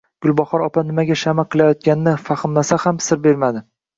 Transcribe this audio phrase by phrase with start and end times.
[0.25, 3.63] Gulbahor opa nimaga shama qilayotganini fahmlasa ham sir bermadi